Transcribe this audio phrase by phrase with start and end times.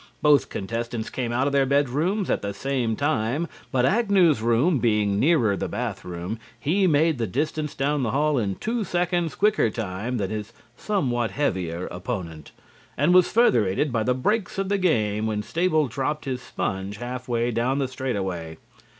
[0.23, 4.79] Both contestants came out of their bed rooms at the same time, but Agnew's room
[4.79, 9.35] being nearer the bath room, he made the distance down the hall in two seconds
[9.35, 12.51] quicker time than his somewhat heavier opponent,
[12.97, 16.97] and was further aided by the breaks of the game when Stable dropped his sponge
[16.97, 18.57] half way down the straightaway.